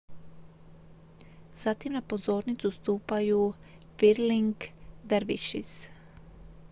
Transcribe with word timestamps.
zatim 1.61 1.93
na 1.93 2.01
pozornicu 2.01 2.71
stupaju 2.71 3.41
whirling 3.97 4.55
dervishes 5.09 5.69